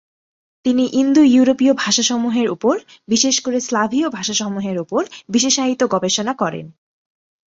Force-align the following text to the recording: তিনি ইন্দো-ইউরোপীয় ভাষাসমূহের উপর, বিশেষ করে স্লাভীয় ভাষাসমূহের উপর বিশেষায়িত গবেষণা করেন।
তিনি 0.65 0.83
ইন্দো-ইউরোপীয় 0.93 1.73
ভাষাসমূহের 1.73 2.47
উপর, 2.49 2.75
বিশেষ 3.07 3.35
করে 3.41 3.59
স্লাভীয় 3.59 4.09
ভাষাসমূহের 4.09 4.77
উপর 4.79 5.01
বিশেষায়িত 5.29 5.81
গবেষণা 5.83 6.33
করেন। 6.33 6.65